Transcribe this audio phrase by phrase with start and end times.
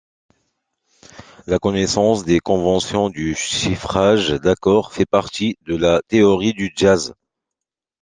[1.45, 7.13] La connaissance des conventions du chiffrage d'accords fait partie de la théorie du jazz.